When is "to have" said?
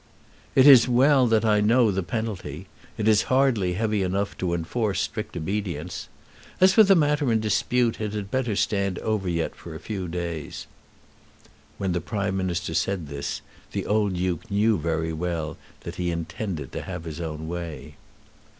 16.71-17.03